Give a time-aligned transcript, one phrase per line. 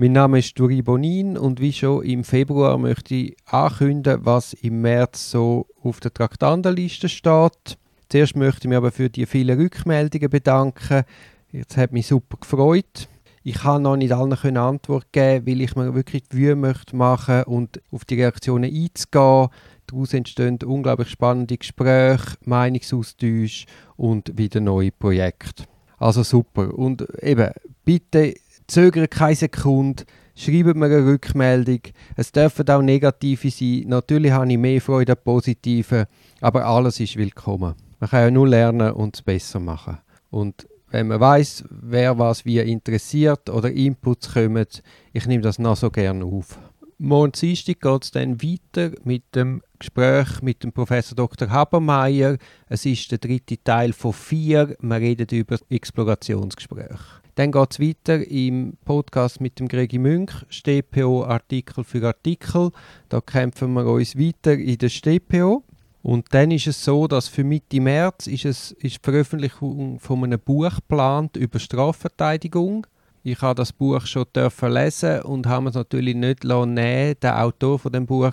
[0.00, 4.80] Mein Name ist Duri Bonin und wie schon im Februar möchte ich ankündigen, was im
[4.80, 7.76] März so auf der Traktandenliste steht.
[8.08, 11.02] Zuerst möchte ich mich aber für die vielen Rückmeldungen bedanken.
[11.50, 13.08] Jetzt hat mich super gefreut.
[13.42, 17.44] Ich kann noch nicht allen eine Antwort geben, weil ich mir wirklich die Mühe möchte
[17.46, 19.48] und auf die Reaktionen einzugehen.
[19.88, 25.64] Daraus entstehen unglaublich spannende Gespräche, Meinungsaustausch und wieder neue Projekte.
[25.98, 26.72] Also super.
[26.72, 27.50] Und eben,
[27.84, 28.34] bitte
[28.68, 30.04] zögert keine Sekunde,
[30.36, 31.80] schreibt mir eine Rückmeldung.
[32.16, 33.84] Es dürfen auch negative sein.
[33.86, 36.06] Natürlich habe ich mehr Freude an positiven,
[36.40, 37.74] aber alles ist willkommen.
[37.98, 39.98] Man kann ja nur lernen und es besser machen.
[40.30, 44.66] Und wenn man weiß, wer was wie interessiert oder Inputs kommen,
[45.12, 46.58] ich nehme das noch so gerne auf.
[46.98, 51.50] Morgen Dienstag geht es dann weiter mit dem Gespräch mit dem Professor Dr.
[51.50, 52.36] Habermeier.
[52.68, 54.76] Es ist der dritte Teil von vier.
[54.80, 56.98] Wir reden über Explorationsgespräche.
[57.34, 62.72] Dann geht es weiter im Podcast mit dem Gregi Münch, StPO Artikel für Artikel.
[63.08, 65.62] Da kämpfen wir uns weiter in der StPO.
[66.02, 70.24] Und dann ist es so, dass für Mitte März ist, es, ist die Veröffentlichung von
[70.24, 72.86] einem Buch geplant über Strafverteidigung.
[73.22, 77.92] Ich habe das Buch schon lesen und habe es natürlich nicht nehmen den Autor von
[77.92, 78.32] dem Buch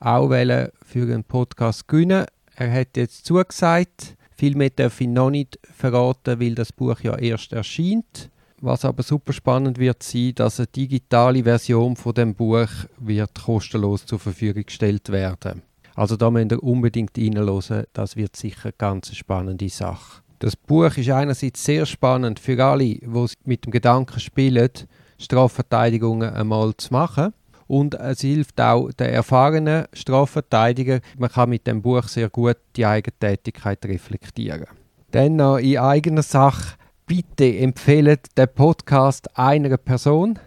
[0.00, 2.26] auch für einen Podcast gewinnen.
[2.54, 4.16] Er hat jetzt zugesagt.
[4.36, 8.30] Viel mehr darf ich noch nicht verraten, weil das Buch ja erst erscheint.
[8.60, 14.06] Was aber super spannend wird sein, dass eine digitale Version von dem Buch wird kostenlos
[14.06, 15.62] zur Verfügung gestellt werden.
[15.94, 20.22] Also da müsst ihr unbedingt reinhören, das wird sicher eine ganz spannende Sache.
[20.38, 23.00] Das Buch ist einerseits sehr spannend für alle, die
[23.44, 24.70] mit dem Gedanken spielen,
[25.18, 27.32] Strafverteidigungen einmal zu machen.
[27.66, 31.00] Und es hilft auch den erfahrenen Strafverteidiger.
[31.18, 34.66] Man kann mit dem Buch sehr gut die eigene Tätigkeit reflektieren.
[35.10, 40.38] Dann noch in eigener Sache, bitte empfehlt den Podcast einer Person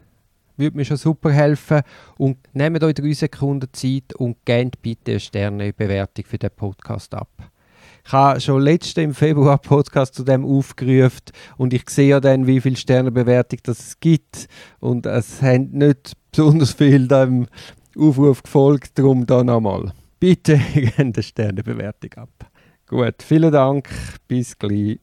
[0.59, 1.81] würde mir schon super helfen.
[2.17, 7.29] Und nehmt euch drei Sekunden Zeit und gebt bitte eine Sternebewertung für den Podcast ab.
[8.05, 12.47] Ich habe schon letzte im Februar Podcast zu dem aufgerufen und ich sehe ja dann,
[12.47, 14.47] wie viele Sternebewertung es gibt.
[14.79, 17.47] Und es haben nicht besonders viel dem
[17.97, 19.93] Aufruf gefolgt, darum da nochmal.
[20.19, 22.51] Bitte gebt eine Sternebewertung ab.
[22.87, 23.89] Gut, vielen Dank,
[24.27, 24.99] bis gleich.